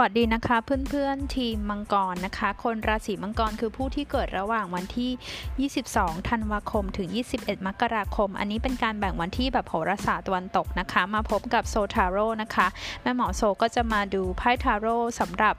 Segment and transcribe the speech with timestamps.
[0.00, 12.66] วัสดีนะคะเพื่อนๆทีมมังกรนะคะ คนราศีมังกรคือผู้ที่เกิดระหว่างวันที่ 22 ธันวาคมถึง 21 มกราคม อันนี้เป็นการแบ่งวันที่แบบโหราศาสตร์ตะวันตกนะคะ มาพบกับโซทาโร่นะคะ
[13.02, 15.54] แม่หมอโซก็จะมาดูไพ่ทาโร่สำหรับ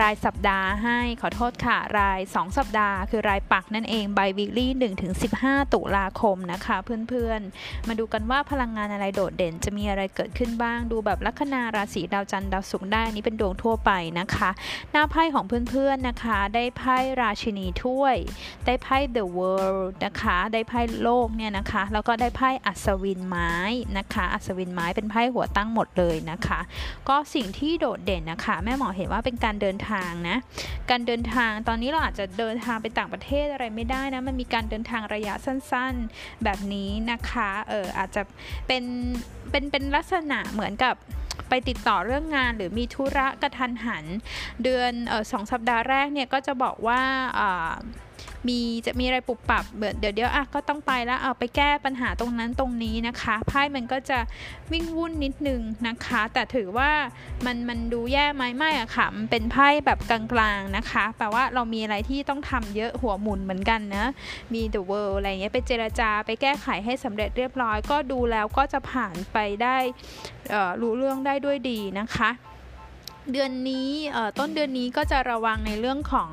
[0.00, 6.76] รายสัปดาห์ให้ขอโทษค่ะ ราย 2 สัปดาห์ คือรายปักนั่นเองไบวิกลี่1ถึง15 ตุลาคมนะคะ
[7.08, 14.50] เพื่อนๆ มาดูกันว่าพลังงานอะไรโดดเด่น จะมีอะไรเกิดขึ้นบ้างดูแบบลัคนาราศีดาวจันทร์ดาวศุกร์ได้นี้เป็นดวงทั่วไปนะคะ
[14.92, 18.16] หน้าไพ่ของเพื่อนๆนะคะ ได้ไพ่ราชินีถ้วย
[18.66, 23.52] ได้ไพ่ the world นะคะ ได้ไพ่โลกเนี่ยนะคะ แล้วก็ได้ไพ่อัศวินไม้
[23.98, 26.60] นะคะ อัศวินไม้เป็นไพ่หัวตั้งหมดเลยนะคะ
[27.08, 30.36] ก็สิ่งที่โดดเด่นนะคะ แม่หมอเห็นว่าเป็นการเดินทางนะ
[30.90, 38.22] การเดินทางตอนนี้เราอาจจะเดินทางไปต่างประเทศอะไรไม่ได้นะ มันมีการเดินทางระยะสั้นๆแบบนี้นะคะ เอออาจจะ
[38.66, 38.84] เป็น
[39.50, 40.94] เป็นเป็นลักษณะเหมือนกับ
[41.48, 44.04] ไปติดต่อเรื่องงานหรือมีธุระกระทันหัน
[44.62, 47.00] เดือนออสองสัปดาห์แรกเนี่ยก็จะบอกว่า
[48.48, 49.64] มีจะมีอะไรปุบปับ
[49.98, 54.18] เดี๋ยวเดี๋ยวอะก็ต้องไปแล้วเอาไปแก้ปัญหาตรงนั้นตรงนี้นะคะไพ่มันก็จะ
[54.72, 56.90] วิ่งวุ่นนิดนึงนะคะ แต่ถือว่า
[57.46, 64.06] มันมันดูแย่ไหมไม่อะค่ะมันเป็นไพ่แบบกลางๆนะคะ แปลว่าเรามีอะไรที่ต้องทำเยอะหัวหมุนเหมือนกันนะ
[64.54, 69.76] มี the world อะไรเงี้ยไปเจราจาไปแก้ไขให้สำเร็จเรียบร้อย ก็ดูแล้วก็จะผ่านไปได้
[70.80, 72.30] รู้เรื่องได้ด้วยดีนะคะ
[73.32, 73.90] เดือนนี้
[74.38, 76.30] ต้นเดือนนี้ก็จะระวังในเรื่องของ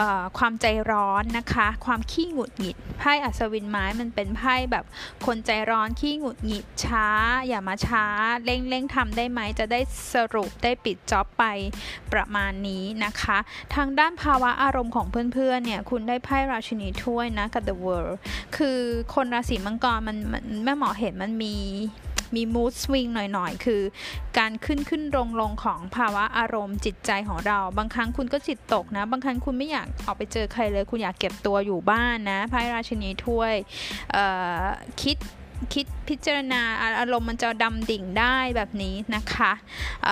[0.00, 0.02] อ
[0.38, 4.84] ความใจร้อนนะคะ ความขี้หงุดหงิดไพ่อัศวินไม้มันเป็นไพ่แบบ
[5.26, 7.06] คนใจร้อนขี้หงุดหงิดช้า
[7.48, 8.06] อย่ามาช้า
[8.44, 9.80] เร่งเร่งทำได้ไหมจะได้
[10.14, 11.44] สรุปได้ปิดจ็อบไป
[12.12, 13.38] ประมาณนี้นะคะ
[13.74, 18.16] ทางด้านภาวะอารมณ์ของเพื่อนๆเนี่ยคุณได้ไพ่ราชินีถ้วยนะกับ The World
[18.56, 18.78] คือ
[19.14, 20.16] คนราศีมังกรมัน
[20.64, 21.56] แม่หมอเห็นมันมี
[22.36, 23.82] มีมูดสวิงหน่อยๆ คือ
[24.38, 33.54] การขึ้นขึ้นลงลงของภาวะอารมณ์จิตใจของเรา บางครั้งคุณก็จิตตกนะ บางครั้งคุณไม่อยากออกไปเจอใครเลย คุณอยากเก็บตัวอยู่บ้านนะไพ่ราชินีถ้วย
[35.02, 35.16] คิด
[35.74, 36.62] คิดพิจารณา
[37.00, 39.52] อารมณ์มันจะดำดิ่งได้แบบนี้นะคะ
[40.04, 40.08] เ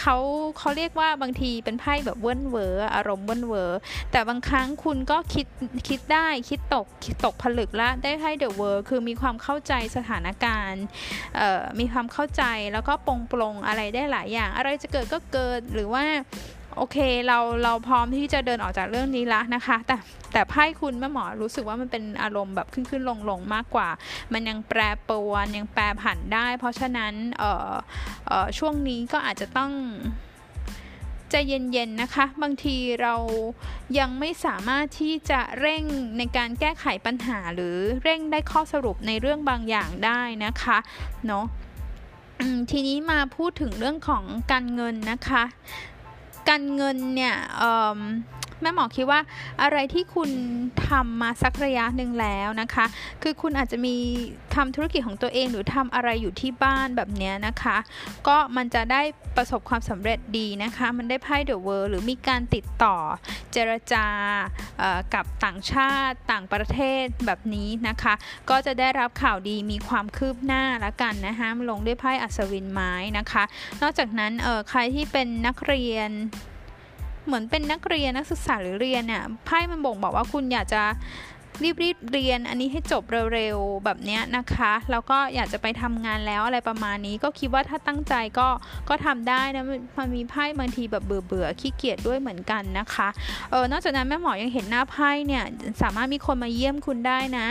[0.00, 0.16] เขา
[0.58, 3.64] เขาเรียกว่าบางทีเป็นไพ่แบบเวิ้นเวออารมณ์เวิ้นเวอ
[4.12, 5.46] แต่บางครั้งคุณก็คิด
[5.88, 10.84] คิดได้คิดตกคิดตกผลึกล้วได้ไพ่เดอะเวอร์คือมีความเข้าใจสถานการณ์
[11.80, 12.42] มีความเข้าใจ
[12.72, 16.04] แล้วก็ปรงปรงอะไรได้หลายอย่าง อะไรจะเกิดก็เกิดหรือว่า
[16.76, 16.96] โอเค
[17.26, 19.96] เราเราพร้อมที่จะเดินออกจากเรื่องนี้ละนะคะ แต่
[20.32, 23.88] แต่ไพ่คุณแม่หมอรู้สึกว่ามันเป็นอารมณ์แบบขึ้นขึ้นลงลงมากกว่า
[24.32, 27.72] มันยังแปรปรวนยังแปรผันได้ เพราะฉะนั้นเอ่อ
[28.28, 29.72] เอ่อช่วงนี้ก็อาจจะต้อง
[31.30, 33.14] ใจเย็นๆนะคะ บางทีเรา
[33.98, 35.82] ยังไม่สามารถที่จะเร่ง
[36.18, 40.78] ในการแก้ไขปัญหาหรือเร่งได้ข้อสรุปในเรื่องบางอย่างได้นะคะ
[41.26, 41.46] เนาะ
[42.70, 45.42] ทีนี้มาพูดถึงเรื่องของการเงินนะคะ
[46.48, 47.34] การเงินเนี่ย
[48.64, 49.20] แม่หมอคิดว่า
[49.62, 50.30] อะไรที่คุณ
[50.88, 52.86] ทำมาสักระยะหนึ่งแล้วนะคะ
[53.22, 53.96] คือคุณอาจจะมี
[54.54, 57.76] ทำธุรกิจของตัวเองหรือทำอะไรอยู่ที่บ้านแบบนี้นะคะ
[58.26, 59.02] ก็มันจะได้
[59.36, 62.96] ประสบความสำเร็จดีนะคะ มันได้ไพ่เดอะเวิร์หรือมีการติดต่อ
[63.52, 64.06] เจรจา
[65.14, 68.14] กับต่างชาติต่างประเทศแบบนี้นะคะ
[68.50, 73.42] ก็จะได้รับข่าวดีมีความคืบหน้าละกันนะคะลงด้วยไพ่อัศวินไม้นะคะ
[73.82, 74.32] นอกจากนั้น
[74.68, 76.10] ใครที่เป็นนักเรียน
[77.26, 80.82] เหมือนเป็นนักเรียนนักศึกษาหรือเรียนเนี่ยไพ่มันบ่งบอกว่าคุณอยากจะ
[81.62, 83.02] รีบๆเรียนอันนี้ให้จบ
[83.34, 88.48] เร็วๆแบบนี้นะคะแล้วก็อยากจะไปทำงานแล้วอะไรประมาณนี้ ก็คิดว่าถ้าตั้งใจก็
[88.88, 89.64] ก็ทำได้นะ
[89.98, 93.08] มันมีไพ่บางทีแบบเบื่อเบื่อขี้เกียจด้วยเหมือนกันนะคะ
[93.50, 95.44] เออนอกจากนั้นแม่หมอยังเห็นหน้าไพ่เนี่ย
[95.82, 97.46] สามารถมีคนมาเยี่ยมคุณได้นะ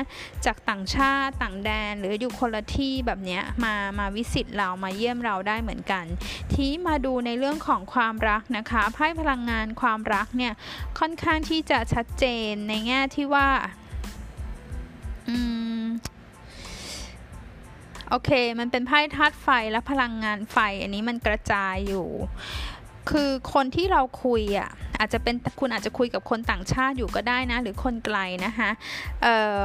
[0.45, 6.05] จากต่างชาติต่างแดน หรืออยู่คนละที่แบบนี้มามาวิสิตเรามาเยี่ยมเราได้เหมือนกัน
[6.53, 10.53] ที่มาดูในเรื่องของความรักนะคะไพ่พลังงานความรักเนี่ย
[10.99, 13.47] ค่อนข้างที่จะชัดเจนในแง่ที่ว่า
[15.29, 15.37] อื
[15.83, 15.85] ม
[18.09, 22.07] โอเค มันเป็นไพ่ธาตุไฟและพลังงานไฟ อันนี้มันกระจายอยู่
[23.09, 24.69] คือคนที่เราคุยอะ
[24.99, 28.69] อาจจะเป็นคุณอาจจะคุยกับคนต่างชาติอยู่ก็ได้นะ หรือคนไกลนะคะ
[29.21, 29.63] เอ่อ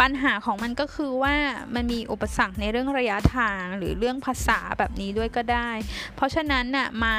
[0.00, 1.34] ปัญหาของมันก็คือว่า
[1.74, 5.70] มันมีอุปสรรคในเรื่องระยะทางหรือเรื่องภาษาแบบนี้ด้วยก็ได้
[6.14, 7.16] เพราะฉะนั้นน่ะมา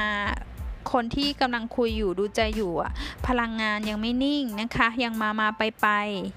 [0.92, 2.92] คนที่กำลังคุยอยู่ดูใจอยู่อะ
[3.28, 5.88] พลังงานยังไม่นิ่งนะคะ ยังมามาไปไป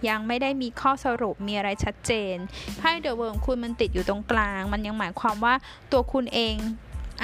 [0.09, 2.37] ยังไม่ได้มีข้อสรุปมีอะไรชัดเจน
[2.79, 5.55] ไพ่เดอะเวิร์มคุณมันติดอยู่ตรงกลาง มันยังหมายความว่า
[5.93, 6.57] ตัวคุณเอง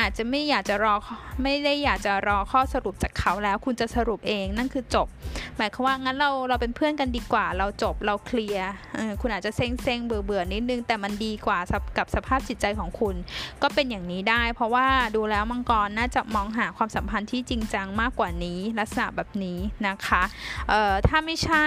[0.01, 0.95] อาจจะไม่อยากจะรอ
[1.43, 5.07] ไม่ได้อยากจะรอข้อสรุปจากเขาแล้ว คุณจะสรุปเองนั่นคือจบ
[5.57, 8.71] หมายความว่างั้นเราเราเป็นเพื่อนกันดีกว่า เราจบเราเคลียร์
[9.21, 11.59] คุณอาจจะเซ็งเซ็งเบื่อเบื่อนิดนึง แต่มันดีกว่า
[11.99, 13.15] กับสภาพจิตใจของคุณ
[13.63, 14.87] ก็เป็นอย่างนี้ได้ เพราะว่า
[15.17, 20.23] ดูแล้วมังกรน่าจะมองหาความสัมพันธ์ที่จริงจังมากกว่านี้ ลักษณะแบบนี้นะคะ
[20.69, 21.65] เอ่อถ้าไม่ใช่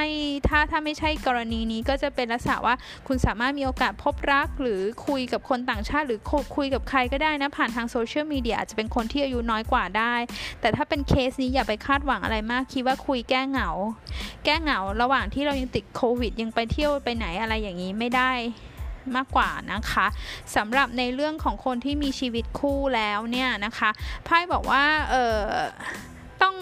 [0.48, 2.75] ถ้าถ้าไม่ใช่กรณีนี้ก็จะเป็นลักษณะว่า
[3.07, 6.19] คุณสามารถมีโอกาสพบรักหรือคุยกับคนต่างชาติ หรือ
[6.56, 10.13] คุยกับใครก็ได้นะผ่านทางโซเชียลมีเดียอาจจะเป็นคนที่อายุน้อยกว่าได้
[10.62, 13.69] แต่ถ้าเป็นเคสนี้อย่าไปคาดหวังอะไรมาก คิดว่าคุยแก้เหงา
[14.45, 18.31] แก้เหงาระหว่างที่เรายังติดโควิด ยังไปเที่ยวไปไหนอะไรอย่างนี้ไม่ได้
[19.15, 20.06] มากกว่านะคะ
[20.56, 23.89] สำหรับในเรื่องของคนที่มีชีวิตคู่แล้วเนี่ยนะคะ
[24.25, 25.39] ไพ่บอกว่าเออ
[26.41, 26.56] ต้อง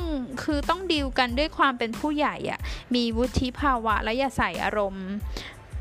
[0.43, 2.59] คือต้องดีลกันด้วยความเป็นผู้ใหญ่อะ
[2.95, 5.07] มีวุฒิภาวะและอย่าใส่อารมณ์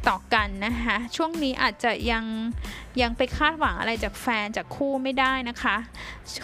[0.08, 2.24] ต่อกันนะคะช่วงนี้อาจจะยัง
[3.02, 5.76] ยังไปคาดหวังอะไรจากแฟนจากคู่ไม่ได้นะคะ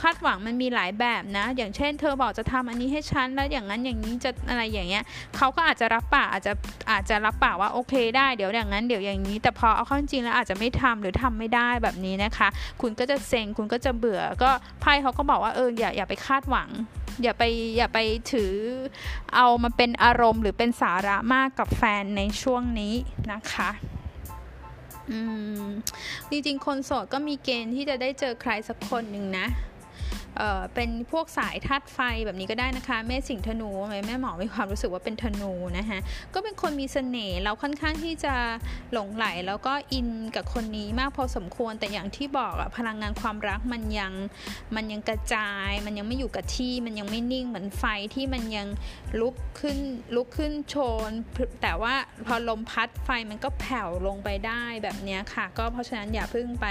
[0.02, 5.04] คาดหวังมันมีหลายแบบนะ อย่างเช่น เธอบอกจะทำอันนี้ให้ฉันแล้วอย่างนั้นอย่างนี้จะอะไรอย่างเงี้ย
[5.36, 6.52] เขาก็อาจจะรับปากอาจจะ
[6.90, 12.48] อาจจะรับปากว่าโอเค ได้เดี๋ยวอย่างนั้นเดี๋ยวอย่างนี้ แต่พอเอาเข้าจริงแล้วอาจจะไม่ทำหรือทำไม่ได้แบบนี้นะคะ
[12.80, 14.50] คุณก็จะเซ็งคุณก็จะเบื่อก็
[14.80, 16.68] ไพ่เขาก็บอกว่าเอออย่าอย่าไปคาดหวัง
[17.22, 17.42] อย่าไป
[17.76, 17.98] อย่าไป
[18.32, 18.54] ถือ
[19.34, 22.94] เอามาเป็นอารมณ์หรือเป็นสาระมากกับแฟนในช่วงนี้
[23.32, 23.70] นะคะ
[25.10, 25.20] อื
[25.62, 25.64] ม
[26.30, 29.46] จริงๆ คนโสดก็มีเกณฑ์ที่จะได้เจอใครสักคนหนึ่งนะ
[30.38, 33.70] เเป็นพวกสายธาตุไฟแบบนี้ก็ได้นะคะ แม่สิงธนู
[34.06, 35.98] แม่หมอมีความรู้สึกว่าเป็นธนูนะคะ
[36.34, 38.34] ก็เป็นคนมีเสน่ห์เราค่อนข้างที่จะ
[38.92, 44.12] หลงไหลแล้วก็อินกับคนนี้มากพอสมควรแต่อย่างที่บอกอะพลังงานความรักมันยัง
[44.74, 47.84] มันยังกระจาย มันยังไม่อยู่กับที่มันยังไม่นิ่งเหมือนไฟ
[48.14, 48.68] ที่มันยัง
[49.20, 49.78] ลุกขึ้น
[50.14, 50.74] ลุกขึ้นโช
[51.08, 51.10] น
[51.62, 51.94] แต่ว่า
[52.26, 56.66] พอลมพัดไฟมันก็แผ่วลงไปได้แบบนี้ค่ะ ก็เพราะฉะนั้นอย่าเพิ่งไป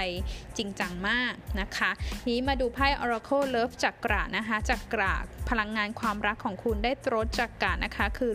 [0.56, 1.90] จริงจังมากนะคะ
[2.28, 5.12] นี้มาดูไพ่ Oracle ลิิฟจักระนะคะจักระ
[5.48, 8.32] พลังงานความรักของคุณได้ตรจักระนะคะ คือ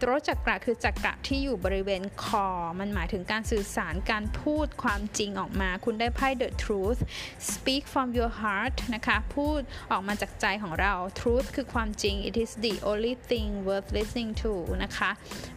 [0.00, 2.46] ตรจักระคือจักระที่อยู่บริเวณคอ
[2.78, 7.00] มันหมายถึงการสื่อสารการพูดความจริงออกมา คุณได้ไพ่ the truth
[7.50, 9.60] speak from your heart นะคะพูด
[9.92, 14.52] ออกมาจากใจของเรา truth คือความจริง it is the only thing worth listening to
[14.82, 15.10] นะคะ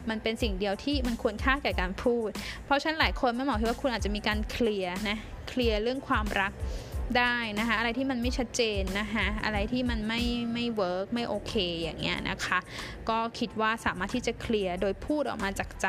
[0.09, 2.29] มันเป็นสิ่งเดียวที่มันควรค่าแก่การพูด
[2.65, 5.17] เพราะฉะนั้นหลายคนไม่เหมอคิดว่าคุณอาจจะมีการเคลียร์นะ
[5.49, 6.51] เคลียร์เรื่องความรัก
[7.17, 10.21] ได้นะคะอะไรที่มันไม่ชัดเจนนะคะอะไรที่มันไม่
[10.53, 12.59] ไม่ work ไม่โอเคอย่างเงี้ยนะคะ
[13.09, 15.87] ก็คิดว่าสามารถที่จะเคลียร์โดยพูดออกมาจากใจ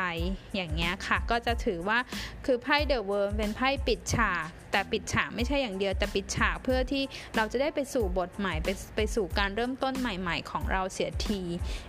[0.55, 1.99] อย่างเงี้ยค่ะ ก็จะถือว่า
[2.45, 7.03] คือไพ่ The World เป็นไพ่ปิดฉาก แต่ปิดฉากไม่ใช่อย่างเดียว แต่ปิดฉากเพื่อที่
[7.35, 11.41] เราจะได้ไปสู่บทใหม่ไปไปสู่การเริ่มต้นใหม่ ๆ ของเราเสียที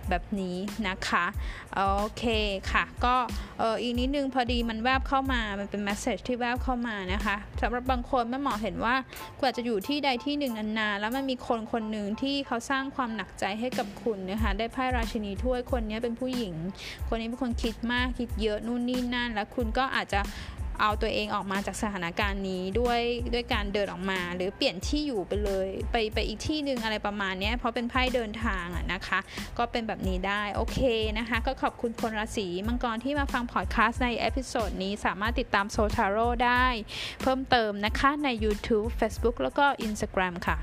[0.09, 0.57] แบบนี้
[0.87, 1.25] นะคะ
[1.75, 1.81] โอ
[2.17, 2.23] เค
[2.71, 3.15] ค่ะ ก็
[3.59, 8.95] เอออีกนิดนึงพอดีมันแวบเข้ามามันเป็นแมสเซจที่แวบเข้ามานะคะสำหรับบางคนแม่หมอเห็นว่า
[9.39, 16.53] กว่าจะอยู่ที่ใดที่หนึ่งนานๆแล้วมันมีคนคนหนึ่งที่เขาสร้างความหนักใจให้กับคุณนะคะได้ไพ่ราชินีถ้วยคนนี้เป็นผู้หญิง
[17.07, 20.21] คนนี้เป็นคนคิดมากคิดเยอะนู่นนี่นั่น แล้วคุณก็อาจจะ
[20.81, 23.01] เอาตัวเองออกมาจากสถานการณ์นี้ด้วย
[23.33, 29.19] ด้วยการเดินออกมา หรือเปลี่ยนที่อยู่ไปเลย ไปไปอีกที่หนึ่งอะไรประมาณนี้เพราะเป็นไพ่เดินทางอะนะคะ
[29.57, 30.79] ก็เป็นแบบนี้ได้โอเค
[31.17, 36.65] นะคะ ก็ขอบคุณคนราศีมังกรที่มาฟังพอดแคสต์ใน episode นี้สามารถติดตามโซทาโร่ได้
[37.21, 40.57] เพิ่มเติมนะคะใน YouTube Facebook แล้วก็ Instagram ค่ะ